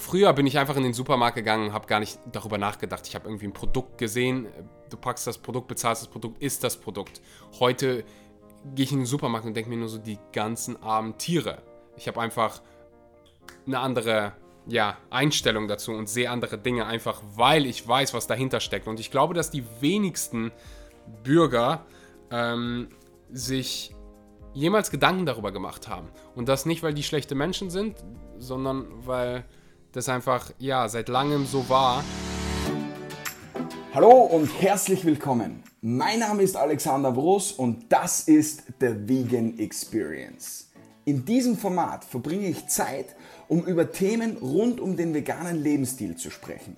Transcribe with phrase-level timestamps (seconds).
[0.00, 3.06] früher bin ich einfach in den Supermarkt gegangen und habe gar nicht darüber nachgedacht.
[3.06, 4.48] Ich habe irgendwie ein Produkt gesehen,
[4.90, 7.20] du packst das Produkt, bezahlst das Produkt, ist das Produkt.
[7.58, 8.04] Heute
[8.74, 11.62] gehe ich in den Supermarkt und denke mir nur so die ganzen armen Tiere.
[11.96, 12.60] Ich habe einfach
[13.66, 14.32] eine andere
[14.66, 18.86] ja, Einstellung dazu und sehe andere Dinge einfach, weil ich weiß, was dahinter steckt.
[18.86, 20.52] Und ich glaube, dass die wenigsten
[21.24, 21.86] Bürger
[22.30, 22.88] ähm,
[23.30, 23.94] sich
[24.52, 26.08] jemals Gedanken darüber gemacht haben.
[26.34, 28.04] Und das nicht, weil die schlechte Menschen sind,
[28.38, 29.44] sondern weil
[29.98, 32.04] das einfach, ja, seit langem so war.
[33.92, 35.64] Hallo und herzlich willkommen.
[35.80, 40.68] Mein Name ist Alexander Bross und das ist The Vegan Experience.
[41.04, 43.16] In diesem Format verbringe ich Zeit,
[43.48, 46.76] um über Themen rund um den veganen Lebensstil zu sprechen.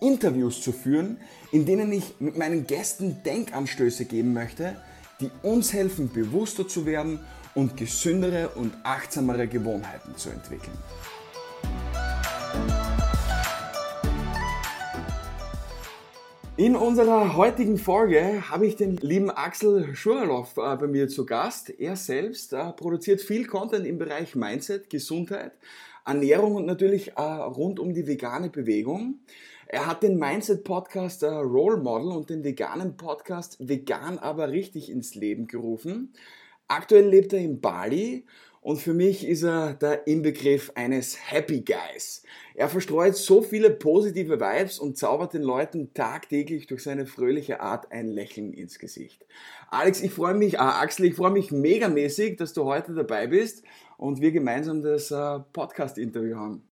[0.00, 1.18] Interviews zu führen,
[1.52, 4.80] in denen ich mit meinen Gästen Denkanstöße geben möchte,
[5.20, 7.20] die uns helfen, bewusster zu werden
[7.54, 10.76] und gesündere und achtsamere Gewohnheiten zu entwickeln.
[16.58, 21.68] In unserer heutigen Folge habe ich den lieben Axel Schurloff äh, bei mir zu Gast.
[21.68, 25.52] Er selbst äh, produziert viel Content im Bereich Mindset, Gesundheit,
[26.06, 29.20] Ernährung und natürlich äh, rund um die vegane Bewegung.
[29.66, 35.48] Er hat den Mindset-Podcast Role Model und den veganen Podcast Vegan aber richtig ins Leben
[35.48, 36.14] gerufen.
[36.68, 38.24] Aktuell lebt er in Bali
[38.66, 42.24] und für mich ist er der Inbegriff eines Happy Guys.
[42.56, 47.92] Er verstreut so viele positive Vibes und zaubert den Leuten tagtäglich durch seine fröhliche Art
[47.92, 49.24] ein Lächeln ins Gesicht.
[49.70, 53.62] Alex, ich freue mich, äh, Axel, ich freue mich megamäßig, dass du heute dabei bist
[53.98, 56.68] und wir gemeinsam das äh, Podcast-Interview haben.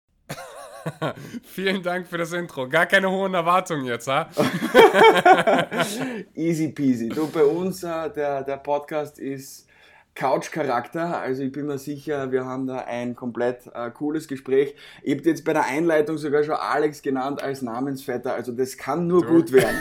[1.42, 2.69] Vielen Dank für das Intro.
[2.69, 4.28] Gar keine hohen Erwartungen jetzt, ha?
[6.34, 7.09] Easy peasy.
[7.09, 9.67] Du, bei uns, äh, der, der Podcast ist
[10.19, 11.20] Couch-Charakter.
[11.20, 14.75] Also ich bin mir sicher, wir haben da ein komplett äh, cooles Gespräch.
[15.02, 18.34] Ich habe jetzt bei der Einleitung sogar schon Alex genannt als Namensvetter.
[18.34, 19.28] Also das kann nur du.
[19.28, 19.78] gut werden.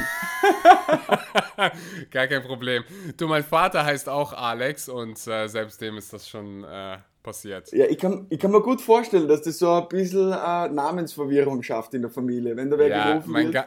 [2.11, 2.83] Gar kein Problem.
[3.17, 7.71] Du, mein Vater heißt auch Alex und äh, selbst dem ist das schon äh, passiert.
[7.73, 11.63] Ja, ich kann, ich kann mir gut vorstellen, dass das so ein bisschen äh, Namensverwirrung
[11.63, 13.65] schafft in der Familie, wenn da wer ja, gerufen mein wird.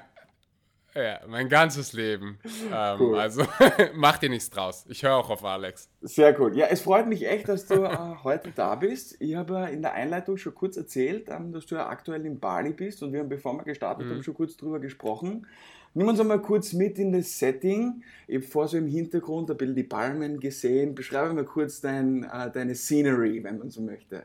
[0.95, 2.39] Ja, mein ganzes Leben.
[2.73, 3.19] Ähm, cool.
[3.19, 3.45] Also
[3.95, 4.84] mach dir nichts draus.
[4.89, 5.89] Ich höre auch auf Alex.
[6.01, 6.56] Sehr gut.
[6.56, 9.17] Ja, es freut mich echt, dass du äh, heute da bist.
[9.21, 12.41] Ich habe ja in der Einleitung schon kurz erzählt, ähm, dass du ja aktuell in
[12.41, 14.11] Bali bist und wir haben, bevor wir gestartet mhm.
[14.11, 15.47] haben, schon kurz drüber gesprochen.
[15.93, 18.05] Nimm uns einmal kurz mit in das Setting.
[18.28, 20.95] Ich habe vor so im Hintergrund ein bisschen die Palmen gesehen.
[20.95, 24.25] Beschreibe mal kurz dein, äh, deine Scenery, wenn man so möchte.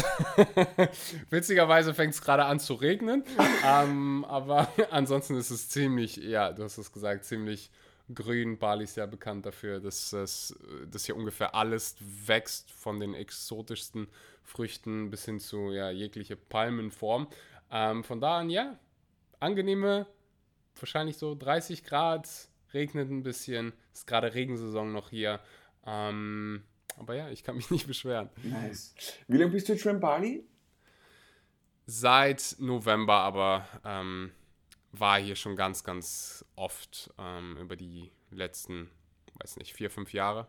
[1.30, 3.24] Witzigerweise fängt es gerade an zu regnen.
[3.64, 7.70] ähm, aber ansonsten ist es ziemlich, ja, du hast es gesagt, ziemlich
[8.14, 8.58] grün.
[8.58, 10.54] Bali ist ja bekannt dafür, dass, dass,
[10.90, 14.08] dass hier ungefähr alles wächst, von den exotischsten
[14.42, 17.28] Früchten bis hin zu ja, jegliche Palmenform.
[17.70, 18.78] Ähm, von da an, ja,
[19.38, 20.06] angenehme
[20.78, 22.28] wahrscheinlich so 30 Grad,
[22.72, 25.40] regnet ein bisschen, ist gerade Regensaison noch hier.
[25.86, 26.62] Ähm,
[27.00, 28.30] aber ja, ich kann mich nicht beschweren.
[28.42, 28.94] Nice.
[29.26, 30.46] Wie lange bist du jetzt schon in Bali?
[31.86, 34.30] Seit November, aber ähm,
[34.92, 38.90] war hier schon ganz, ganz oft ähm, über die letzten,
[39.40, 40.46] weiß nicht, vier, fünf Jahre.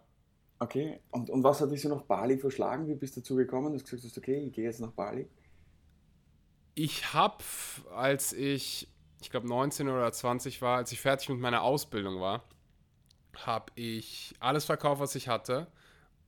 [0.59, 2.87] Okay, und, und was hat dich so nach Bali verschlagen?
[2.87, 5.27] Wie bist du dazu gekommen, dass du gesagt hast, okay, ich gehe jetzt nach Bali?
[6.75, 7.43] Ich habe,
[7.89, 8.87] als ich
[9.21, 12.43] ich glaube 19 oder 20 war, als ich fertig mit meiner Ausbildung war,
[13.45, 15.67] habe ich alles verkauft, was ich hatte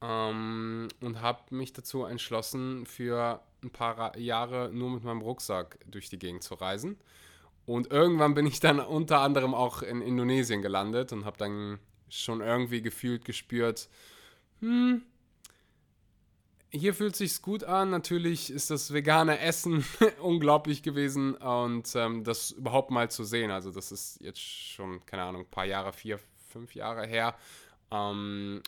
[0.04, 6.10] ähm, und habe mich dazu entschlossen, für ein paar Jahre nur mit meinem Rucksack durch
[6.10, 6.98] die Gegend zu reisen.
[7.66, 12.42] Und irgendwann bin ich dann unter anderem auch in Indonesien gelandet und habe dann schon
[12.42, 13.88] irgendwie gefühlt gespürt,
[14.60, 15.04] hm,
[16.70, 17.92] hier fühlt sich's gut an.
[17.92, 19.86] Natürlich ist das vegane Essen
[20.22, 23.52] unglaublich gewesen und ähm, das überhaupt mal zu sehen.
[23.52, 26.20] Also das ist jetzt schon keine Ahnung, ein paar Jahre, vier,
[26.50, 27.36] fünf Jahre her.
[27.92, 28.62] Ähm,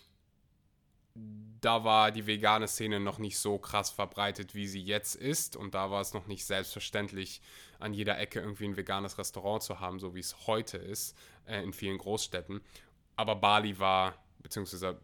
[1.15, 5.55] da war die vegane Szene noch nicht so krass verbreitet, wie sie jetzt ist.
[5.55, 7.41] Und da war es noch nicht selbstverständlich,
[7.79, 11.17] an jeder Ecke irgendwie ein veganes Restaurant zu haben, so wie es heute ist
[11.47, 12.61] äh, in vielen Großstädten.
[13.15, 14.13] Aber Bali war
[14.45, 14.99] beziehungsweise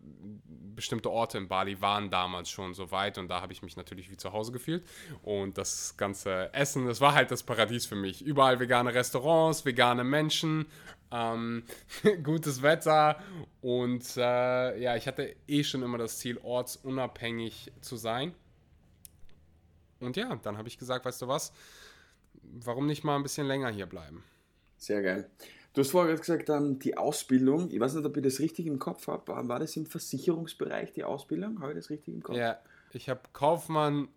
[0.76, 4.12] bestimmte Orte in Bali waren damals schon so weit und da habe ich mich natürlich
[4.12, 4.88] wie zu Hause gefühlt.
[5.24, 8.22] Und das ganze Essen, das war halt das Paradies für mich.
[8.22, 10.68] Überall vegane Restaurants, vegane Menschen,
[11.12, 11.64] ähm,
[12.24, 13.20] gutes Wetter
[13.62, 18.36] und äh, ja, ich hatte eh schon immer das Ziel, ortsunabhängig zu sein.
[20.00, 21.52] Und ja, dann habe ich gesagt, weißt du was,
[22.44, 24.24] warum nicht mal ein bisschen länger hier bleiben?
[24.78, 25.32] Sehr geil.
[25.74, 28.78] Du hast vorher gesagt, ähm, die Ausbildung, ich weiß nicht, ob ich das richtig im
[28.78, 31.62] Kopf habe, war das im Versicherungsbereich die Ausbildung?
[31.62, 32.36] Habe ich das richtig im Kopf?
[32.36, 32.60] Ja,
[32.92, 34.10] ich habe Kaufmann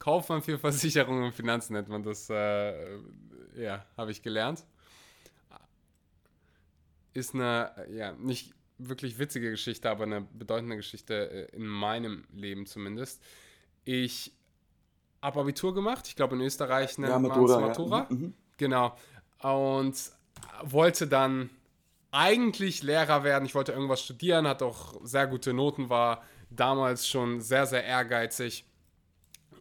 [0.00, 2.28] Kaufmann für Versicherungen und Finanzen nennt man das.
[2.28, 2.98] Äh,
[3.54, 4.64] ja, habe ich gelernt.
[7.12, 12.66] Ist eine, ja, nicht wirklich witzige Geschichte, aber eine bedeutende Geschichte äh, in meinem Leben
[12.66, 13.22] zumindest.
[13.84, 14.32] Ich
[15.20, 17.98] habe Abitur gemacht, ich glaube in Österreich nennt ja, Matura, Matura.
[17.98, 18.06] Ja.
[18.08, 18.34] Mhm, mhm.
[18.56, 18.96] Genau.
[19.42, 20.12] Und
[20.62, 21.50] wollte dann
[22.10, 23.44] eigentlich Lehrer werden.
[23.46, 28.64] Ich wollte irgendwas studieren, hatte auch sehr gute Noten, war damals schon sehr, sehr ehrgeizig,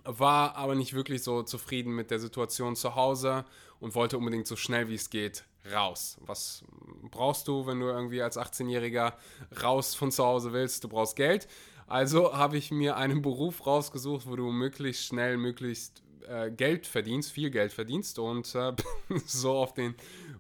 [0.04, 3.46] war aber nicht wirklich so zufrieden mit der Situation zu Hause
[3.80, 6.18] und wollte unbedingt so schnell wie es geht raus.
[6.22, 6.64] Was
[7.12, 9.14] brauchst du, wenn du irgendwie als 18-Jähriger
[9.62, 10.84] raus von zu Hause willst?
[10.84, 11.48] Du brauchst Geld.
[11.86, 17.32] Also habe ich mir einen Beruf rausgesucht, wo du möglichst schnell, möglichst äh, Geld verdienst,
[17.32, 18.74] viel Geld verdienst und äh,
[19.26, 19.96] so auf den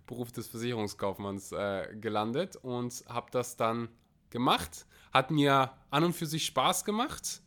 [0.09, 3.89] Beruf des Versicherungskaufmanns äh, gelandet und habe das dann
[4.31, 4.88] gemacht.
[5.13, 7.41] Hat mir an und für sich Spaß gemacht,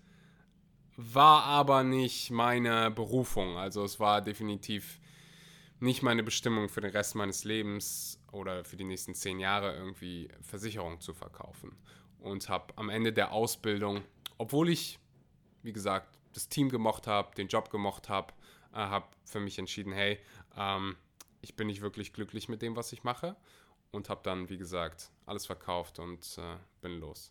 [0.96, 3.56] war aber nicht meine Berufung.
[3.56, 5.00] Also es war definitiv
[5.80, 10.28] nicht meine Bestimmung für den Rest meines Lebens oder für die nächsten zehn Jahre irgendwie
[10.40, 11.76] Versicherung zu verkaufen.
[12.20, 14.02] Und habe am Ende der Ausbildung,
[14.38, 15.00] obwohl ich,
[15.64, 18.32] wie gesagt, das Team gemocht habe, den Job gemocht habe,
[18.72, 20.20] äh, habe für mich entschieden, hey,
[20.56, 20.94] ähm,
[21.42, 23.36] ich bin nicht wirklich glücklich mit dem, was ich mache.
[23.90, 27.30] Und habe dann, wie gesagt, alles verkauft und äh, bin los.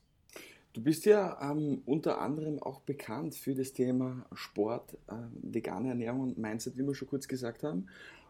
[0.73, 6.21] Du bist ja ähm, unter anderem auch bekannt für das Thema Sport, äh, vegane Ernährung
[6.21, 7.87] und Mindset, wie wir schon kurz gesagt haben.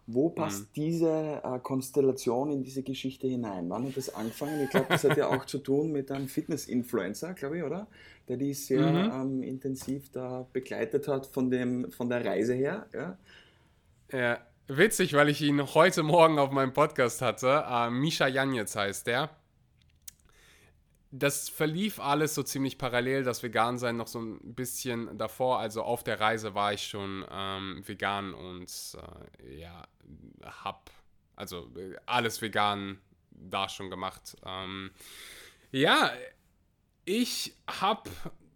[0.07, 0.68] Wo passt mhm.
[0.75, 3.69] diese äh, Konstellation in diese Geschichte hinein?
[3.69, 4.62] Wann hat das angefangen?
[4.63, 7.88] Ich glaube, das hat ja auch zu tun mit einem Fitness-Influencer, glaube ich, oder?
[8.27, 9.12] Der die sehr mhm.
[9.13, 12.88] ähm, intensiv da begleitet hat von, dem, von der Reise her.
[12.94, 13.18] Ja?
[14.12, 14.39] ja,
[14.78, 17.66] witzig, weil ich ihn heute Morgen auf meinem Podcast hatte.
[17.70, 19.30] Äh, Misha Janetz heißt der
[21.12, 25.60] das verlief alles so ziemlich parallel, das Vegan-Sein noch so ein bisschen davor.
[25.60, 28.72] Also auf der Reise war ich schon ähm, vegan und
[29.44, 29.84] äh, ja,
[30.64, 30.90] hab
[31.36, 32.98] also äh, alles vegan
[33.32, 34.38] da schon gemacht.
[34.46, 34.92] Ähm,
[35.72, 36.12] ja,
[37.04, 38.10] ich habe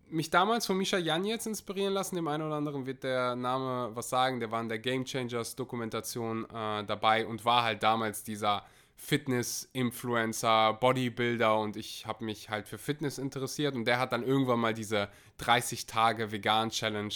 [0.09, 2.15] mich damals von Misha Jan jetzt inspirieren lassen.
[2.15, 4.39] Dem einen oder anderen wird der Name was sagen.
[4.39, 8.63] Der war in der Game Changers Dokumentation äh, dabei und war halt damals dieser
[8.97, 14.59] Fitness-Influencer, Bodybuilder und ich habe mich halt für Fitness interessiert und der hat dann irgendwann
[14.59, 17.13] mal diese 30 Tage Vegan-Challenge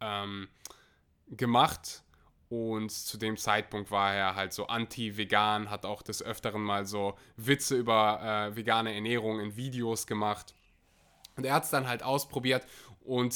[0.00, 0.48] ähm,
[1.28, 2.02] gemacht
[2.50, 7.14] und zu dem Zeitpunkt war er halt so anti-vegan, hat auch des Öfteren mal so
[7.36, 8.20] Witze über
[8.52, 10.54] äh, vegane Ernährung in Videos gemacht
[11.36, 12.66] und er hat es dann halt ausprobiert
[13.00, 13.34] und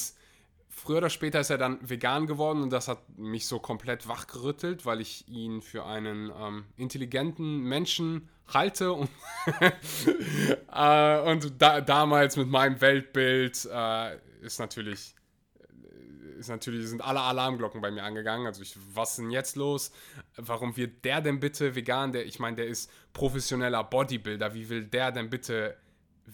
[0.69, 4.85] früher oder später ist er dann vegan geworden und das hat mich so komplett wachgerüttelt,
[4.85, 9.09] weil ich ihn für einen ähm, intelligenten Menschen halte und,
[10.73, 15.15] äh, und da, damals mit meinem Weltbild äh, ist natürlich
[16.39, 18.47] ist natürlich sind alle Alarmglocken bei mir angegangen.
[18.47, 19.91] Also ich, was ist denn jetzt los?
[20.37, 22.13] Warum wird der denn bitte vegan?
[22.13, 24.53] Der, ich meine, der ist professioneller Bodybuilder.
[24.53, 25.75] Wie will der denn bitte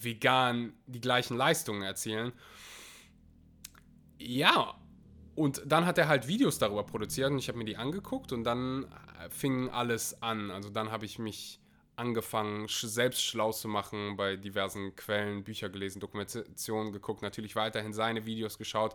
[0.02, 2.32] vegan die gleichen Leistungen erzielen?
[4.18, 4.74] Ja,
[5.34, 8.44] und dann hat er halt Videos darüber produziert und ich habe mir die angeguckt und
[8.44, 10.50] dann äh, fing alles an.
[10.50, 11.60] Also dann habe ich mich
[11.96, 18.26] angefangen, selbst schlau zu machen, bei diversen Quellen, Bücher gelesen, Dokumentationen geguckt, natürlich weiterhin seine
[18.26, 18.94] Videos geschaut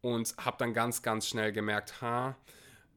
[0.00, 2.36] und habe dann ganz, ganz schnell gemerkt, ha,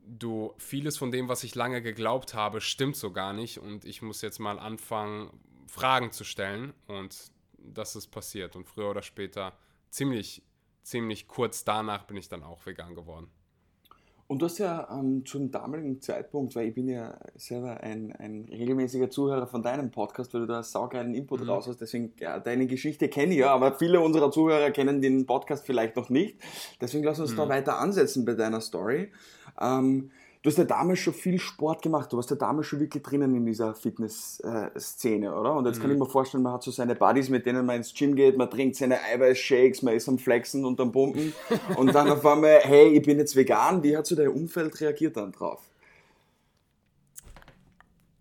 [0.05, 4.01] du, vieles von dem, was ich lange geglaubt habe, stimmt so gar nicht und ich
[4.01, 5.31] muss jetzt mal anfangen,
[5.69, 9.53] Fragen zu stellen und das ist passiert und früher oder später
[9.89, 10.43] ziemlich
[10.83, 13.29] ziemlich kurz danach bin ich dann auch vegan geworden.
[14.27, 18.45] Und du hast ja ähm, zum damaligen Zeitpunkt, weil ich bin ja selber ein, ein
[18.47, 21.49] regelmäßiger Zuhörer von deinem Podcast, weil du da saugeilen Input mhm.
[21.49, 25.25] raus hast, deswegen, ja, deine Geschichte kenne ich ja, aber viele unserer Zuhörer kennen den
[25.25, 26.37] Podcast vielleicht noch nicht.
[26.79, 27.37] Deswegen lass uns mhm.
[27.37, 29.11] da weiter ansetzen bei deiner Story.
[29.59, 30.11] Ähm,
[30.41, 33.35] Du hast ja damals schon viel Sport gemacht, du warst ja damals schon wirklich drinnen
[33.35, 35.53] in dieser Fitness-Szene, oder?
[35.53, 35.81] Und jetzt mhm.
[35.81, 38.37] kann ich mir vorstellen, man hat so seine Buddies, mit denen man ins Gym geht,
[38.37, 41.33] man trinkt seine Eiweißshakes, man ist am Flexen und am Pumpen
[41.75, 43.83] und dann auf einmal, hey, ich bin jetzt vegan.
[43.83, 45.59] Wie hat so dein Umfeld reagiert dann drauf?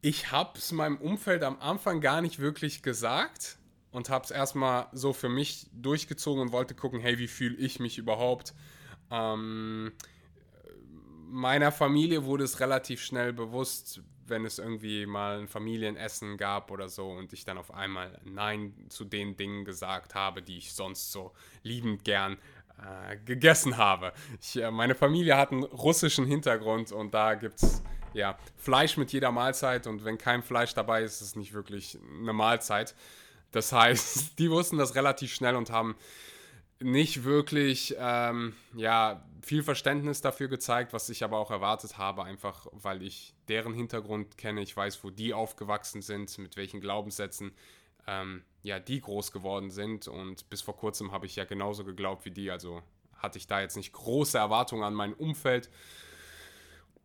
[0.00, 3.58] Ich habe es meinem Umfeld am Anfang gar nicht wirklich gesagt
[3.92, 7.78] und habe es erstmal so für mich durchgezogen und wollte gucken, hey, wie fühle ich
[7.78, 8.54] mich überhaupt?
[9.12, 9.92] Ähm,
[11.28, 16.88] meiner Familie wurde es relativ schnell bewusst, wenn es irgendwie mal ein Familienessen gab oder
[16.88, 21.12] so und ich dann auf einmal Nein zu den Dingen gesagt habe, die ich sonst
[21.12, 21.32] so
[21.62, 22.36] liebend gern
[22.78, 24.12] äh, gegessen habe.
[24.40, 27.82] Ich, äh, meine Familie hat einen russischen Hintergrund und da gibt es
[28.14, 31.98] ja, Fleisch mit jeder Mahlzeit und wenn kein Fleisch dabei ist, ist es nicht wirklich
[32.20, 32.94] eine Mahlzeit.
[33.52, 35.96] Das heißt, die wussten das relativ schnell und haben
[36.80, 42.66] nicht wirklich ähm, ja, viel Verständnis dafür gezeigt, was ich aber auch erwartet habe, einfach
[42.72, 47.52] weil ich deren Hintergrund kenne, ich weiß, wo die aufgewachsen sind, mit welchen Glaubenssätzen
[48.06, 50.06] ähm, ja, die groß geworden sind.
[50.06, 52.82] Und bis vor kurzem habe ich ja genauso geglaubt wie die, also
[53.16, 55.70] hatte ich da jetzt nicht große Erwartungen an mein Umfeld,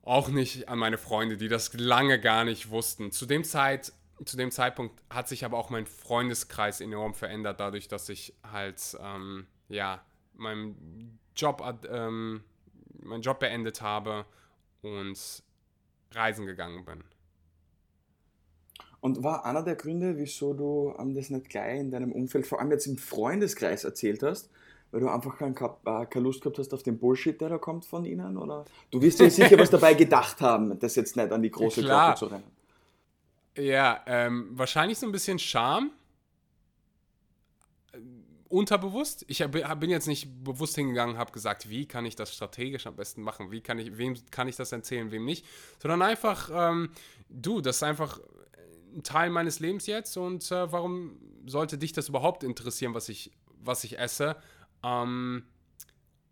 [0.03, 3.11] auch nicht an meine Freunde, die das lange gar nicht wussten.
[3.11, 3.93] Zu dem Zeit
[4.25, 8.95] zu dem Zeitpunkt hat sich aber auch mein Freundeskreis enorm verändert, dadurch, dass ich halt
[9.01, 10.01] ähm, ja,
[10.35, 12.43] meinen Job, ähm,
[13.01, 14.25] meinen Job beendet habe
[14.81, 15.43] und
[16.11, 17.03] reisen gegangen bin.
[19.01, 22.59] Und war einer der Gründe, wieso du ähm, das nicht gleich in deinem Umfeld, vor
[22.59, 24.49] allem jetzt im Freundeskreis erzählt hast,
[24.91, 27.83] weil du einfach kein, äh, keine Lust gehabt hast auf den Bullshit, der da kommt
[27.83, 28.37] von ihnen?
[28.37, 28.63] Oder?
[28.91, 32.15] Du wirst dir sicher was dabei gedacht haben, das jetzt nicht an die große Glocke
[32.15, 32.43] zu rennen.
[33.57, 35.91] Ja, ähm, wahrscheinlich so ein bisschen Charme
[38.53, 39.25] unterbewusst.
[39.27, 43.23] Ich bin jetzt nicht bewusst hingegangen, habe gesagt, wie kann ich das strategisch am besten
[43.23, 45.43] machen, wie kann ich, wem kann ich das erzählen, wem nicht,
[45.79, 46.91] sondern einfach, ähm,
[47.29, 48.19] du, das ist einfach
[48.95, 51.17] ein Teil meines Lebens jetzt und äh, warum
[51.47, 54.35] sollte dich das überhaupt interessieren, was ich, was ich esse?
[54.83, 55.43] Ähm,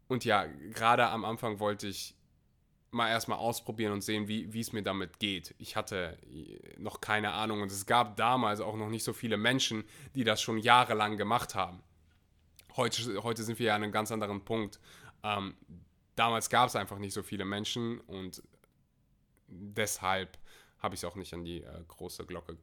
[0.08, 2.16] und ja, gerade am Anfang wollte ich
[2.92, 5.56] mal erstmal ausprobieren und sehen, wie es mir damit geht.
[5.58, 6.18] Ich hatte
[6.78, 10.42] noch keine Ahnung und es gab damals auch noch nicht so viele Menschen, die das
[10.42, 11.82] schon jahrelang gemacht haben.
[12.78, 14.80] Heute, heute sind wir ja an einem ganz anderen Punkt.
[15.24, 15.56] Ähm,
[16.16, 18.42] damals gab es einfach nicht so viele Menschen und
[19.48, 20.38] deshalb
[20.80, 22.58] habe ich es auch nicht an die äh, große Glocke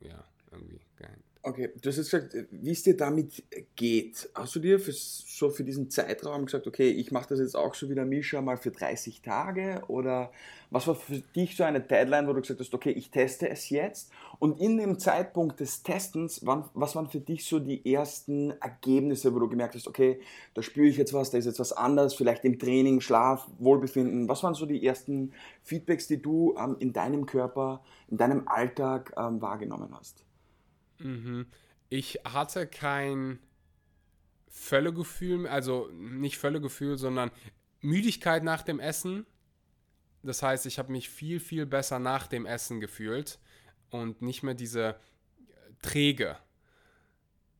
[0.00, 1.22] ja, irgendwie gehängt.
[1.44, 3.42] Okay, du hast jetzt gesagt, wie es dir damit
[3.74, 4.30] geht.
[4.32, 7.74] Hast du dir für, so für diesen Zeitraum gesagt, okay, ich mache das jetzt auch
[7.74, 9.82] so wie der Mischa mal für 30 Tage?
[9.88, 10.30] Oder
[10.70, 13.70] was war für dich so eine Deadline, wo du gesagt hast, okay, ich teste es
[13.70, 14.12] jetzt?
[14.38, 19.34] Und in dem Zeitpunkt des Testens, wann, was waren für dich so die ersten Ergebnisse,
[19.34, 20.20] wo du gemerkt hast, okay,
[20.54, 24.28] da spüre ich jetzt was, da ist jetzt was anders, vielleicht im Training, Schlaf, Wohlbefinden.
[24.28, 25.32] Was waren so die ersten
[25.64, 30.24] Feedbacks, die du ähm, in deinem Körper, in deinem Alltag ähm, wahrgenommen hast?
[31.04, 31.46] Mhm.
[31.88, 33.38] Ich hatte kein
[34.48, 37.30] Völlegefühl, also nicht Völlegefühl, sondern
[37.80, 39.26] Müdigkeit nach dem Essen.
[40.22, 43.38] Das heißt, ich habe mich viel, viel besser nach dem Essen gefühlt
[43.90, 44.96] und nicht mehr diese
[45.82, 46.38] träge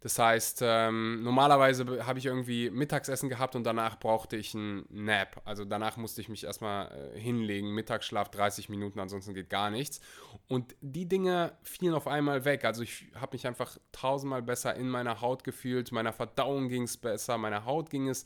[0.02, 5.40] das heißt, ähm, normalerweise habe ich irgendwie Mittagsessen gehabt und danach brauchte ich einen Nap.
[5.44, 10.00] Also danach musste ich mich erstmal äh, hinlegen, Mittagsschlaf 30 Minuten, ansonsten geht gar nichts.
[10.48, 12.64] Und die Dinge fielen auf einmal weg.
[12.64, 16.96] Also ich habe mich einfach tausendmal besser in meiner Haut gefühlt, meiner Verdauung ging es
[16.96, 18.24] besser, meiner Haut ging es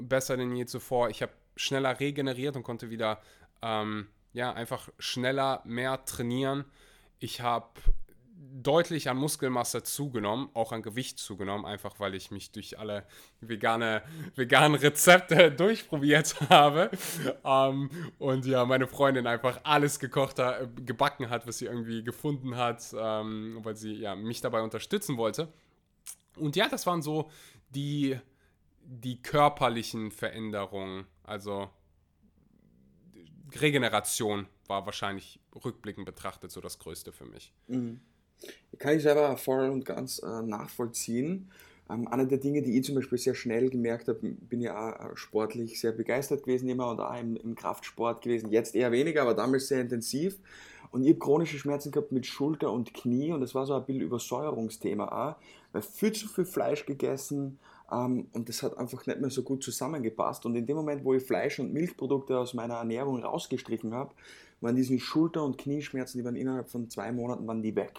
[0.00, 1.10] besser denn je zuvor.
[1.10, 3.20] Ich habe schneller regeneriert und konnte wieder
[3.62, 6.64] ähm, ja, einfach schneller mehr trainieren.
[7.20, 7.68] Ich habe
[8.40, 13.04] deutlich an Muskelmasse zugenommen, auch an Gewicht zugenommen, einfach weil ich mich durch alle
[13.40, 14.02] vegane,
[14.34, 16.90] veganen Rezepte durchprobiert habe.
[17.44, 22.56] Ähm, und ja, meine Freundin einfach alles gekocht hat, gebacken hat, was sie irgendwie gefunden
[22.56, 25.52] hat, ähm, weil sie ja, mich dabei unterstützen wollte.
[26.36, 27.30] Und ja, das waren so
[27.70, 28.18] die,
[28.82, 31.06] die körperlichen Veränderungen.
[31.24, 31.70] Also
[33.60, 37.52] Regeneration war wahrscheinlich rückblickend betrachtet so das Größte für mich.
[37.66, 38.00] Mhm.
[38.78, 41.50] Kann ich selber voll und ganz äh, nachvollziehen.
[41.90, 45.12] Ähm, eine der Dinge, die ich zum Beispiel sehr schnell gemerkt habe, bin ja auch
[45.12, 48.50] äh, sportlich sehr begeistert gewesen immer und auch im, im Kraftsport gewesen.
[48.50, 50.38] Jetzt eher weniger, aber damals sehr intensiv.
[50.90, 53.84] Und ich habe chronische Schmerzen gehabt mit Schulter und Knie und das war so ein
[53.84, 55.36] bisschen Übersäuerungsthema auch,
[55.72, 57.58] weil viel zu viel Fleisch gegessen
[57.92, 60.46] ähm, und das hat einfach nicht mehr so gut zusammengepasst.
[60.46, 64.14] Und in dem Moment, wo ich Fleisch und Milchprodukte aus meiner Ernährung rausgestrichen habe,
[64.60, 67.98] waren diese Schulter- und Knieschmerzen, die waren innerhalb von zwei Monaten waren die weg.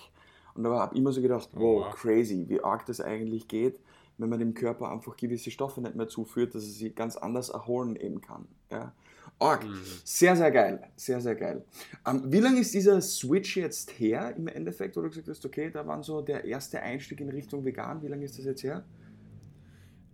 [0.59, 3.79] Und da habe ich immer so gedacht, wow, wow, crazy, wie arg das eigentlich geht,
[4.17, 7.47] wenn man dem Körper einfach gewisse Stoffe nicht mehr zuführt, dass er sich ganz anders
[7.47, 8.45] erholen eben kann.
[8.69, 8.91] Ja.
[9.39, 9.63] Arg.
[9.63, 9.79] Mhm.
[10.03, 10.83] Sehr, sehr geil.
[10.97, 11.63] Sehr, sehr geil.
[12.05, 15.71] Ähm, wie lange ist dieser Switch jetzt her im Endeffekt, wo du gesagt hast, okay,
[15.71, 18.01] da war so der erste Einstieg in Richtung vegan.
[18.01, 18.83] Wie lange ist das jetzt her?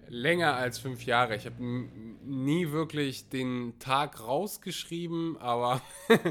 [0.10, 1.36] Länger als fünf Jahre.
[1.36, 5.82] Ich habe nie wirklich den Tag rausgeschrieben, aber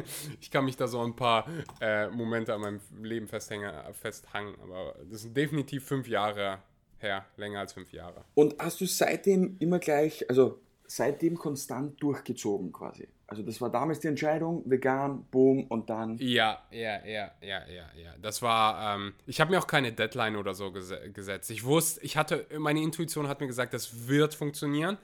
[0.40, 1.46] ich kann mich da so ein paar
[1.80, 4.54] äh, Momente an meinem Leben festhängen, festhangen.
[4.62, 6.58] Aber das sind definitiv fünf Jahre
[6.98, 8.24] her, länger als fünf Jahre.
[8.34, 13.08] Und hast du seitdem immer gleich, also seitdem konstant durchgezogen quasi?
[13.26, 16.18] Also das war damals die Entscheidung, vegan, boom und dann.
[16.18, 18.14] Ja, ja, ja, ja, ja, ja.
[18.20, 21.50] Das war, ähm, ich habe mir auch keine Deadline oder so ges gesetzt.
[21.50, 24.98] Ich wusste, ich hatte, meine Intuition hat mir gesagt, das wird funktionieren.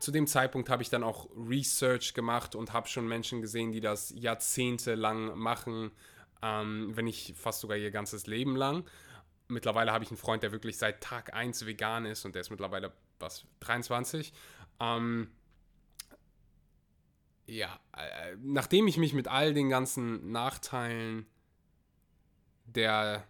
[0.00, 3.80] Zu dem Zeitpunkt habe ich dann auch Research gemacht und habe schon Menschen gesehen, die
[3.80, 5.92] das jahrzehntelang machen,
[6.42, 8.84] ähm, wenn nicht fast sogar ihr ganzes Leben lang.
[9.46, 12.50] mittlerweile habe ich einen Freund, der wirklich seit Tag 1 vegan ist und der ist
[12.50, 14.32] mittlerweile, was, 23.
[14.80, 15.28] Ähm,
[17.46, 21.26] ja, äh, nachdem ich mich mit all den ganzen Nachteilen
[22.66, 23.26] der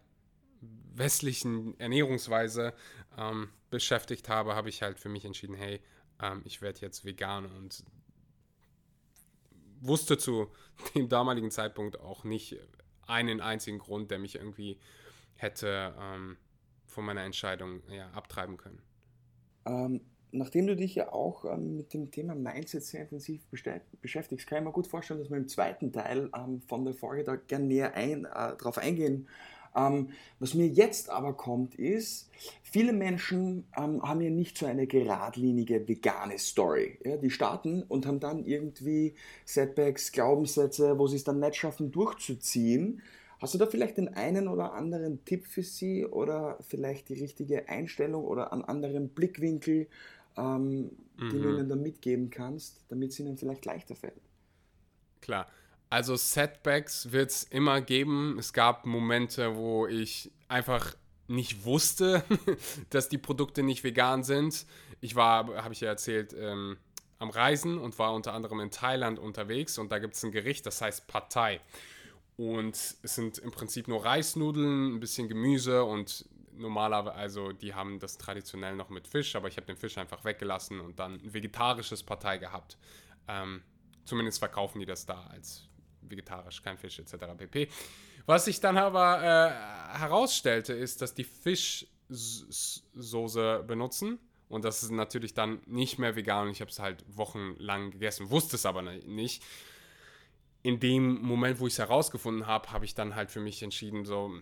[0.95, 2.75] westlichen Ernährungsweise
[3.19, 5.81] ähm, beschäftigt habe, habe ich halt für mich entschieden, hey,
[6.23, 7.85] ähm, ich werde jetzt vegan und
[9.81, 10.53] wusste zu
[10.95, 12.57] dem damaligen Zeitpunkt auch nicht
[13.07, 14.79] einen einzigen Grund, der mich irgendwie
[15.37, 16.37] hätte ähm,
[16.87, 18.81] von meiner Entscheidung ja, abtreiben können.
[19.67, 20.01] Ähm,
[20.35, 23.43] nachdem du dich ja auch ähm, mit dem Thema Mindset sehr intensiv
[24.01, 27.25] beschäftigst, kann ich mir gut vorstellen, dass wir im zweiten Teil ähm, von der Folge
[27.25, 29.27] da gerne näher ein, äh, drauf eingehen
[29.77, 32.31] ähm, was mir jetzt aber kommt, ist,
[32.63, 36.99] viele Menschen ähm, haben ja nicht so eine geradlinige vegane Story.
[37.05, 37.17] Ja?
[37.17, 39.15] Die starten und haben dann irgendwie
[39.45, 43.03] Setbacks, Glaubenssätze, wo sie es dann nicht schaffen durchzuziehen.
[43.41, 47.69] Hast du da vielleicht den einen oder anderen Tipp für sie oder vielleicht die richtige
[47.69, 49.89] Einstellung oder einen anderen Blickwinkel,
[50.37, 51.31] ähm, mhm.
[51.31, 54.21] den du ihnen da mitgeben kannst, damit es ihnen vielleicht leichter fällt?
[55.21, 55.47] Klar.
[55.91, 58.37] Also Setbacks wird es immer geben.
[58.39, 60.97] Es gab Momente, wo ich einfach
[61.29, 62.25] nicht wusste,
[62.91, 64.67] dass die Produkte nicht vegan sind.
[65.01, 66.77] Ich war, habe ich ja erzählt, ähm,
[67.19, 70.67] am Reisen und war unter anderem in Thailand unterwegs und da gibt es ein Gericht,
[70.67, 71.61] das heißt Pad Thai.
[72.37, 77.99] Und es sind im Prinzip nur Reisnudeln, ein bisschen Gemüse und normalerweise, also die haben
[77.99, 81.35] das traditionell noch mit Fisch, aber ich habe den Fisch einfach weggelassen und dann ein
[81.35, 82.79] vegetarisches Partei gehabt.
[83.29, 83.63] Ähm,
[84.05, 85.69] zumindest verkaufen die das da als
[86.03, 87.15] vegetarisch, kein Fisch etc.
[87.37, 87.69] pp.
[88.27, 89.51] Was sich dann aber äh,
[89.99, 91.85] herausstellte, ist, dass die Fischsoße
[93.67, 94.19] benutzen.
[94.49, 96.47] Und das ist natürlich dann nicht mehr vegan.
[96.47, 99.43] Und ich habe es halt wochenlang gegessen, wusste es aber nicht.
[100.63, 104.07] In dem Moment, wo ich es herausgefunden habe, habe ich dann halt für mich entschieden,
[104.07, 104.33] so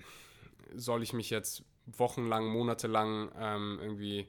[0.75, 4.29] soll ich mich jetzt wochenlang, monatelang ähm, irgendwie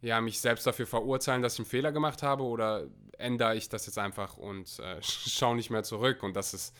[0.00, 2.86] ja, mich selbst dafür verurteilen, dass ich einen Fehler gemacht habe oder
[3.18, 6.22] ändere ich das jetzt einfach und äh, schaue nicht mehr zurück.
[6.22, 6.74] Und das ist,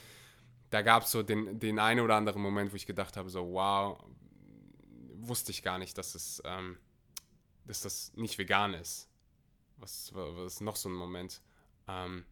[0.70, 3.52] da gab es so den, den einen oder anderen Moment, wo ich gedacht habe, so,
[3.52, 3.98] wow,
[5.14, 6.78] wusste ich gar nicht, dass, es, ähm,
[7.64, 9.08] dass das nicht vegan ist.
[9.78, 11.42] Was, was ist noch so ein Moment?
[11.88, 12.24] Ähm,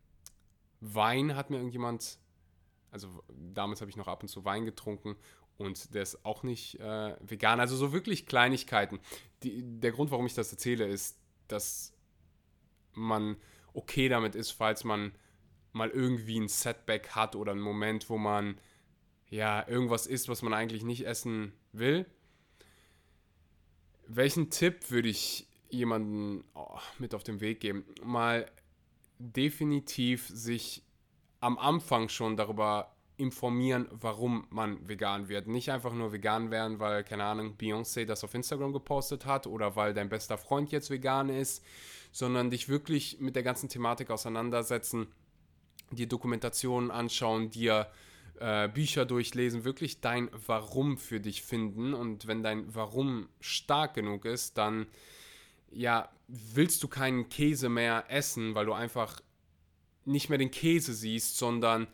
[0.81, 2.19] Wein hat mir irgendjemand,
[2.91, 5.17] also damals habe ich noch ab und zu Wein getrunken
[5.59, 7.61] und der ist auch nicht äh, vegan.
[7.61, 9.01] Also so wirklich Kleinigkeiten.
[9.42, 11.95] Die, der Grund, warum ich das erzähle, ist, dass
[12.92, 13.37] man
[13.73, 15.12] okay damit ist, falls man
[15.73, 18.59] mal irgendwie ein Setback hat oder einen Moment, wo man
[19.29, 22.07] ja irgendwas isst, was man eigentlich nicht essen will.
[24.07, 27.85] Welchen Tipp würde ich jemandem oh, mit auf den Weg geben?
[28.03, 28.51] Mal
[29.19, 30.83] definitiv sich
[31.40, 35.46] am Anfang schon darüber informieren, warum man vegan wird.
[35.46, 39.76] Nicht einfach nur vegan werden, weil, keine Ahnung, Beyoncé das auf Instagram gepostet hat oder
[39.76, 41.64] weil dein bester Freund jetzt vegan ist,
[42.12, 45.07] sondern dich wirklich mit der ganzen Thematik auseinandersetzen,
[45.90, 47.90] dir Dokumentationen anschauen, dir
[48.38, 51.94] äh, Bücher durchlesen, wirklich dein Warum für dich finden.
[51.94, 54.87] Und wenn dein Warum stark genug ist, dann
[55.70, 59.20] ja, willst du keinen Käse mehr essen, weil du einfach
[60.05, 61.87] nicht mehr den Käse siehst, sondern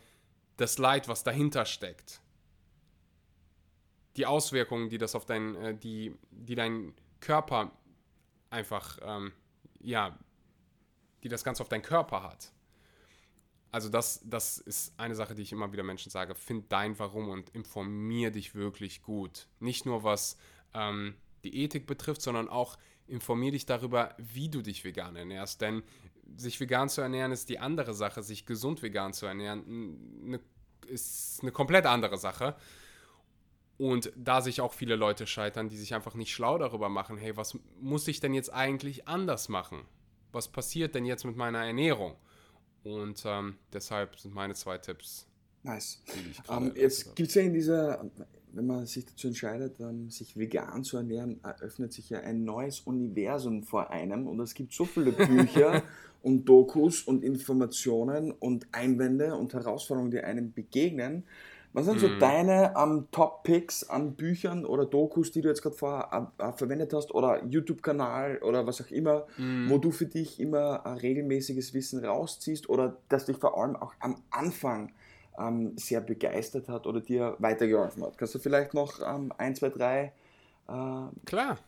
[0.56, 2.20] das Leid, was dahinter steckt.
[4.16, 7.72] Die Auswirkungen, die das auf dein, äh, die, die dein Körper
[8.50, 9.32] einfach, ähm,
[9.80, 10.18] ja,
[11.22, 12.52] die das Ganze auf deinen Körper hat.
[13.70, 16.34] Also das, das ist eine Sache, die ich immer wieder Menschen sage.
[16.34, 19.48] Find dein Warum und informier dich wirklich gut.
[19.60, 20.36] Nicht nur was
[20.74, 25.62] ähm, die Ethik betrifft, sondern auch informier dich darüber, wie du dich vegan ernährst.
[25.62, 25.82] Denn
[26.36, 29.64] sich vegan zu ernähren ist die andere Sache, sich gesund vegan zu ernähren
[30.26, 30.40] eine,
[30.86, 32.56] ist eine komplett andere Sache.
[33.78, 37.36] Und da sich auch viele Leute scheitern, die sich einfach nicht schlau darüber machen, hey,
[37.36, 39.80] was muss ich denn jetzt eigentlich anders machen?
[40.30, 42.16] Was passiert denn jetzt mit meiner Ernährung?
[42.84, 45.26] Und ähm, deshalb sind meine zwei Tipps.
[45.62, 46.02] Nice.
[46.48, 48.10] Um, ähm, jetzt gibt es ja in dieser,
[48.54, 52.80] wenn man sich dazu entscheidet, um, sich vegan zu ernähren, eröffnet sich ja ein neues
[52.80, 55.82] Universum vor einem und es gibt so viele Bücher
[56.22, 61.24] und Dokus und Informationen und Einwände und Herausforderungen, die einem begegnen.
[61.74, 62.18] Was sind so mhm.
[62.18, 67.14] deine um, Top-Picks an Büchern oder Dokus, die du jetzt gerade vorher uh, verwendet hast
[67.14, 69.70] oder YouTube-Kanal oder was auch immer, mhm.
[69.70, 73.94] wo du für dich immer uh, regelmäßiges Wissen rausziehst oder das dich vor allem auch
[74.00, 74.92] am Anfang
[75.36, 78.18] um, sehr begeistert hat oder dir weitergeholfen hat?
[78.18, 80.12] Kannst du vielleicht noch ein, zwei, drei
[80.68, 81.58] uh, Klar.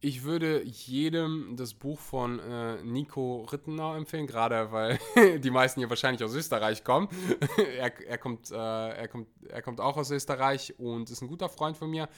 [0.00, 5.00] Ich würde jedem das Buch von äh, Nico Rittenau empfehlen, gerade weil
[5.40, 7.08] die meisten hier wahrscheinlich aus Österreich kommen.
[7.78, 11.48] er, er, kommt, äh, er, kommt, er kommt auch aus Österreich und ist ein guter
[11.48, 12.08] Freund von mir.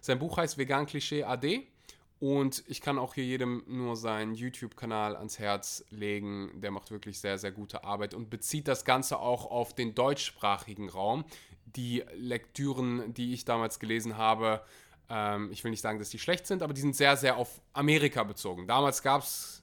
[0.00, 1.66] Sein Buch heißt Vegan Klischee AD.
[2.24, 6.52] Und ich kann auch hier jedem nur seinen YouTube-Kanal ans Herz legen.
[6.54, 10.88] Der macht wirklich sehr, sehr gute Arbeit und bezieht das Ganze auch auf den deutschsprachigen
[10.88, 11.26] Raum.
[11.66, 14.62] Die Lektüren, die ich damals gelesen habe,
[15.10, 17.60] ähm, ich will nicht sagen, dass die schlecht sind, aber die sind sehr, sehr auf
[17.74, 18.66] Amerika bezogen.
[18.66, 19.62] Damals gab es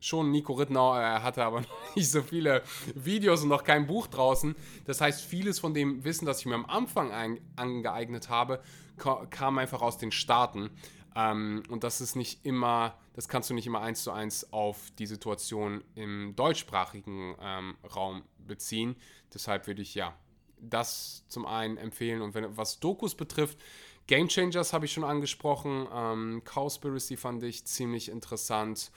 [0.00, 2.62] schon Nico Rittenau, er hatte aber noch nicht so viele
[2.94, 4.56] Videos und noch kein Buch draußen.
[4.86, 8.62] Das heißt, vieles von dem Wissen, das ich mir am Anfang angeeignet habe,
[8.96, 10.70] kam einfach aus den Staaten.
[11.14, 14.90] Ähm, und das ist nicht immer, das kannst du nicht immer eins zu eins auf
[14.98, 18.96] die Situation im deutschsprachigen ähm, Raum beziehen.
[19.32, 20.16] Deshalb würde ich ja
[20.60, 22.22] das zum einen empfehlen.
[22.22, 23.58] Und wenn, was Dokus betrifft,
[24.06, 25.86] Game Changers habe ich schon angesprochen.
[25.92, 28.90] Ähm, Cowspiracy fand ich ziemlich interessant.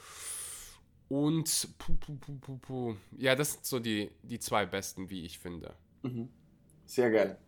[1.08, 5.74] Und puh, puh, puh, ja, das sind so die, die zwei besten, wie ich finde.
[6.02, 6.30] Mhm.
[6.86, 7.38] Sehr geil.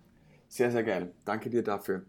[0.48, 1.14] Sehr, sehr geil.
[1.24, 2.04] Danke dir dafür.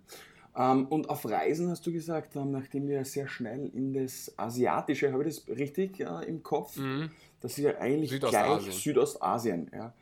[0.58, 5.12] Ähm, und auf Reisen hast du gesagt, ähm, nachdem wir sehr schnell in das Asiatische,
[5.12, 6.78] habe ich das richtig äh, im Kopf?
[6.78, 7.12] Mhm.
[7.42, 8.60] Das ist ja eigentlich Südostasien.
[8.60, 9.72] gleich Südostasien.
[9.74, 9.94] Ja.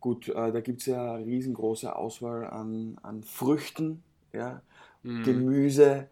[0.00, 4.62] Gut, äh, da gibt es ja eine riesengroße Auswahl an, an Früchten, ja,
[5.02, 5.24] mhm.
[5.24, 6.08] Gemüse,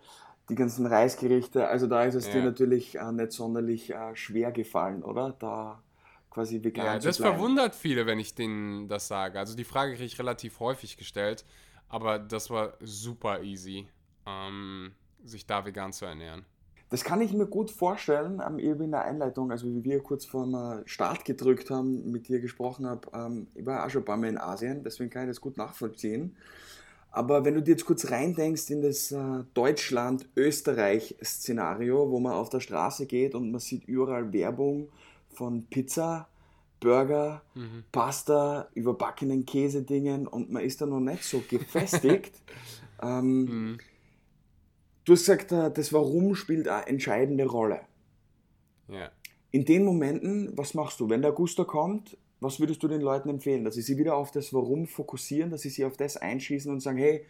[0.48, 1.68] die ganzen Reisgerichte.
[1.68, 2.34] Also da ist es ja.
[2.34, 5.36] dir natürlich äh, nicht sonderlich äh, schwer gefallen, oder?
[5.38, 5.80] Da
[6.30, 9.38] quasi vegan ja, zu das verwundert viele, wenn ich denen das sage.
[9.38, 11.44] Also die Frage kriege ich relativ häufig gestellt,
[11.94, 13.86] aber das war super easy,
[14.26, 14.90] ähm,
[15.22, 16.44] sich da vegan zu ernähren.
[16.90, 20.24] Das kann ich mir gut vorstellen, ähm, eben in der Einleitung, also wie wir kurz
[20.24, 24.06] vor dem Start gedrückt haben, mit dir gesprochen habe, ähm, ich war auch schon ein
[24.06, 26.36] paar Mal in Asien, deswegen kann ich das gut nachvollziehen.
[27.12, 32.58] Aber wenn du dir jetzt kurz reindenkst in das äh, Deutschland-Österreich-Szenario, wo man auf der
[32.58, 34.88] Straße geht und man sieht überall Werbung
[35.28, 36.26] von Pizza,
[36.80, 37.84] Burger, mhm.
[37.92, 42.34] Pasta, überbackenen Käsedingen und man ist da noch nicht so gefestigt.
[43.02, 43.78] ähm, mhm.
[45.04, 47.80] Du hast gesagt, äh, das Warum spielt eine entscheidende Rolle.
[48.88, 49.10] Ja.
[49.50, 51.08] In den Momenten, was machst du?
[51.08, 53.64] Wenn der Gusto kommt, was würdest du den Leuten empfehlen?
[53.64, 56.80] Dass sie sich wieder auf das Warum fokussieren, dass sie sich auf das einschießen und
[56.80, 57.24] sagen, hey,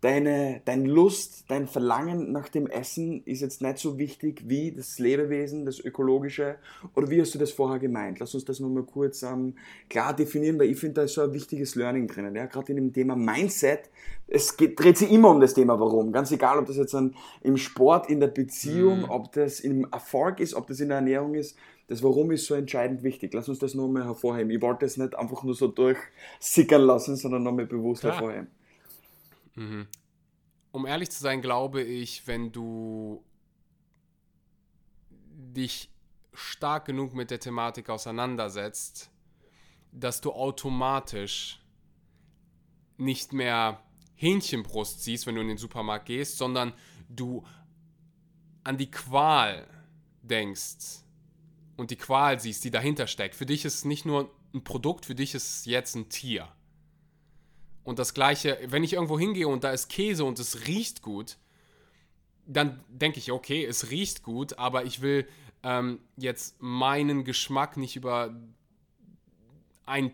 [0.00, 4.98] deine, dein Lust, dein Verlangen nach dem Essen ist jetzt nicht so wichtig wie das
[4.98, 6.56] Lebewesen, das Ökologische?
[6.94, 8.18] Oder wie hast du das vorher gemeint?
[8.18, 9.54] Lass uns das nochmal kurz ähm,
[9.88, 12.34] klar definieren, weil ich finde, da ist so ein wichtiges Learning drinnen.
[12.34, 12.46] Ja?
[12.46, 13.90] Gerade in dem Thema Mindset,
[14.26, 16.12] es geht, dreht sich immer um das Thema Warum.
[16.12, 19.10] Ganz egal, ob das jetzt an, im Sport, in der Beziehung, mhm.
[19.10, 21.56] ob das im Erfolg ist, ob das in der Ernährung ist.
[21.88, 23.34] Das Warum ist so entscheidend wichtig.
[23.34, 24.50] Lass uns das nochmal hervorheben.
[24.50, 28.14] Ich wollte es nicht einfach nur so durchsickern lassen, sondern nochmal bewusst Klar.
[28.14, 28.59] hervorheben.
[29.54, 29.86] Mhm.
[30.72, 33.24] Um ehrlich zu sein, glaube ich, wenn du
[35.20, 35.90] dich
[36.32, 39.10] stark genug mit der Thematik auseinandersetzt,
[39.92, 41.60] dass du automatisch
[42.96, 43.82] nicht mehr
[44.14, 46.74] Hähnchenbrust siehst, wenn du in den Supermarkt gehst, sondern
[47.08, 47.44] du
[48.62, 49.66] an die Qual
[50.22, 51.02] denkst
[51.76, 53.34] und die Qual siehst, die dahinter steckt.
[53.34, 56.48] Für dich ist es nicht nur ein Produkt, für dich ist es jetzt ein Tier.
[57.90, 61.38] Und das gleiche, wenn ich irgendwo hingehe und da ist Käse und es riecht gut,
[62.46, 65.26] dann denke ich, okay, es riecht gut, aber ich will
[65.64, 68.32] ähm, jetzt meinen Geschmack nicht über
[69.86, 70.12] ein,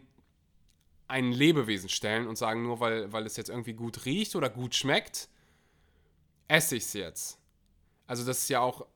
[1.06, 4.74] ein Lebewesen stellen und sagen, nur weil, weil es jetzt irgendwie gut riecht oder gut
[4.74, 5.28] schmeckt,
[6.48, 7.38] esse ich es jetzt.
[8.06, 8.86] Also das ist ja auch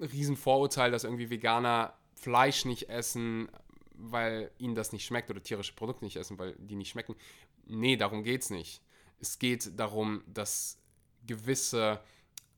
[0.00, 3.50] ein Riesenvorurteil, dass irgendwie Veganer Fleisch nicht essen,
[4.00, 7.14] weil ihnen das nicht schmeckt oder tierische Produkte nicht essen, weil die nicht schmecken.
[7.70, 8.82] Nee, darum geht es nicht.
[9.20, 10.78] Es geht darum, dass
[11.26, 12.00] gewisse,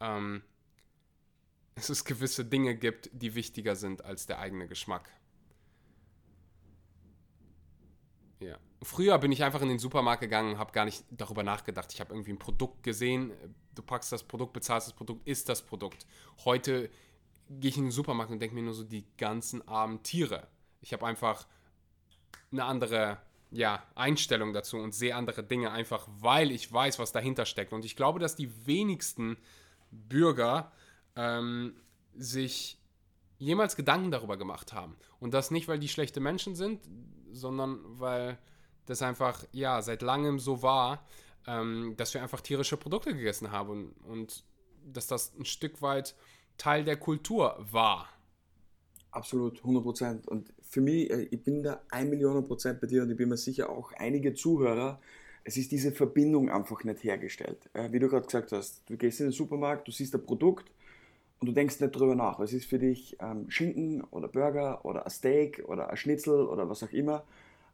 [0.01, 0.43] ähm,
[1.75, 5.11] dass es gewisse Dinge gibt, die wichtiger sind als der eigene Geschmack.
[8.41, 8.59] Ja.
[8.83, 11.93] Früher bin ich einfach in den Supermarkt gegangen und habe gar nicht darüber nachgedacht.
[11.93, 13.33] Ich habe irgendwie ein Produkt gesehen,
[13.75, 16.07] du packst das Produkt, bezahlst das Produkt, ist das Produkt.
[16.45, 16.91] Heute
[17.49, 20.49] gehe ich in den Supermarkt und denke mir nur so die ganzen armen Tiere.
[20.81, 21.47] Ich habe einfach
[22.51, 23.21] eine andere
[23.53, 27.73] ja, Einstellung dazu und sehe andere Dinge einfach, weil ich weiß, was dahinter steckt.
[27.73, 29.37] Und ich glaube, dass die wenigsten
[29.91, 30.73] Bürger
[31.17, 31.75] ähm,
[32.17, 32.79] sich
[33.39, 34.97] jemals Gedanken darüber gemacht haben.
[35.21, 36.81] Und das nicht, weil die schlechte Menschen sind,
[37.31, 38.39] sondern weil
[38.87, 41.05] das einfach, ja, seit langem so war,
[41.47, 44.45] ähm, dass wir einfach tierische Produkte gegessen haben und, und
[44.85, 46.15] dass das ein Stück weit
[46.57, 48.09] Teil der Kultur war.
[49.11, 50.29] Absolut, 100 Prozent.
[50.29, 53.29] Und für mich, äh, ich bin da ein Million Prozent bei dir und ich bin
[53.29, 55.01] mir sicher auch einige Zuhörer,
[55.45, 57.69] es ist diese Verbindung einfach nicht hergestellt.
[57.91, 60.71] Wie du gerade gesagt hast, du gehst in den Supermarkt, du siehst ein Produkt
[61.41, 62.39] und du denkst nicht drüber nach.
[62.39, 66.71] Was ist für dich ähm, Schinken oder Burger oder ein Steak oder ein Schnitzel oder
[66.71, 67.25] was auch immer.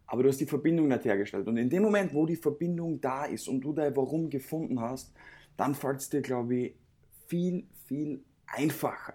[0.07, 1.47] Aber du hast die Verbindung nicht hergestellt.
[1.47, 5.13] Und in dem Moment, wo die Verbindung da ist und du dein Warum gefunden hast,
[5.59, 6.75] dann fällt es dir, glaube ich,
[7.27, 9.13] viel, viel einfacher.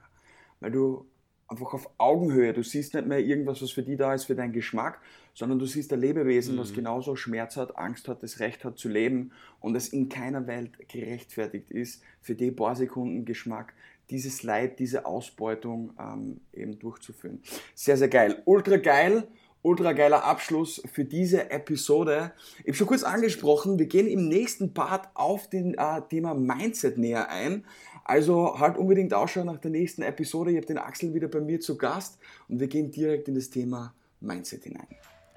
[0.59, 1.07] Weil du
[1.53, 4.53] einfach auf Augenhöhe, du siehst nicht mehr irgendwas, was für die da ist, für deinen
[4.53, 4.99] Geschmack,
[5.33, 6.59] sondern du siehst ein Lebewesen, mhm.
[6.59, 10.47] was genauso Schmerz hat, Angst hat, das Recht hat zu leben und es in keiner
[10.47, 13.73] Welt gerechtfertigt ist, für die paar Sekunden Geschmack
[14.09, 17.41] dieses Leid, diese Ausbeutung ähm, eben durchzuführen.
[17.73, 18.41] Sehr, sehr geil.
[18.45, 19.27] Ultra geil.
[19.63, 22.33] Ultra geiler Abschluss für diese Episode.
[22.59, 26.97] Ich habe schon kurz angesprochen, wir gehen im nächsten Part auf den äh, Thema Mindset
[26.97, 27.65] näher ein.
[28.03, 30.51] Also halt unbedingt ausschauen nach der nächsten Episode.
[30.51, 33.49] Ich habe den Axel wieder bei mir zu Gast und wir gehen direkt in das
[33.49, 34.87] Thema Mindset hinein.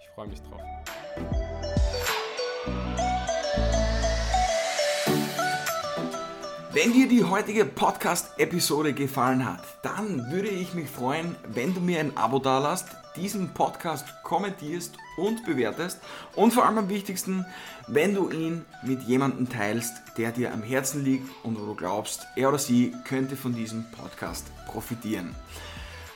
[0.01, 0.61] Ich freue mich drauf.
[6.77, 12.01] Wenn dir die heutige Podcast-Episode gefallen hat, dann würde ich mich freuen, wenn du mir
[12.01, 15.99] ein Abo dalasst, diesen Podcast kommentierst und bewertest
[16.35, 17.47] und vor allem am wichtigsten,
[17.87, 22.27] wenn du ihn mit jemandem teilst, der dir am Herzen liegt und wo du glaubst,
[22.37, 25.35] er oder sie könnte von diesem Podcast profitieren.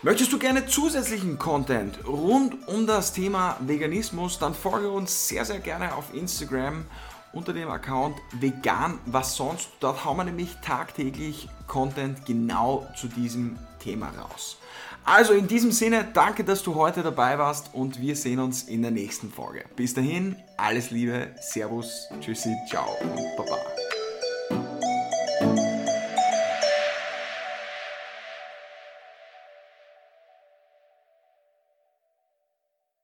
[0.02, 5.60] Möchtest du gerne zusätzlichen Content rund um das Thema Veganismus, dann folge uns sehr, sehr
[5.60, 6.84] gerne auf Instagram
[7.32, 9.68] unter dem Account vegan was sonst.
[9.80, 14.58] Dort hauen wir nämlich tagtäglich Content genau zu diesem Thema raus.
[15.04, 18.82] Also in diesem Sinne, danke, dass du heute dabei warst und wir sehen uns in
[18.82, 19.64] der nächsten Folge.
[19.74, 23.79] Bis dahin, alles Liebe, Servus, Tschüssi, ciao und Baba.